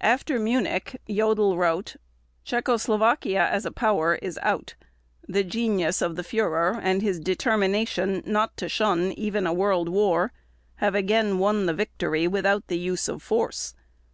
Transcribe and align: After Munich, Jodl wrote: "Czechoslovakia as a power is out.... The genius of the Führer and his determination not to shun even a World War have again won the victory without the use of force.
After 0.00 0.38
Munich, 0.40 0.98
Jodl 1.06 1.58
wrote: 1.58 1.96
"Czechoslovakia 2.46 3.46
as 3.46 3.66
a 3.66 3.70
power 3.70 4.14
is 4.14 4.38
out.... 4.40 4.74
The 5.28 5.44
genius 5.44 6.00
of 6.00 6.16
the 6.16 6.22
Führer 6.22 6.80
and 6.82 7.02
his 7.02 7.20
determination 7.20 8.22
not 8.24 8.56
to 8.56 8.70
shun 8.70 9.12
even 9.18 9.46
a 9.46 9.52
World 9.52 9.90
War 9.90 10.32
have 10.76 10.94
again 10.94 11.38
won 11.38 11.66
the 11.66 11.74
victory 11.74 12.26
without 12.26 12.68
the 12.68 12.78
use 12.78 13.06
of 13.06 13.22
force. 13.22 13.74